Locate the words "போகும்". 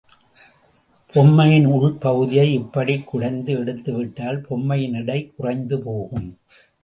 5.79-6.27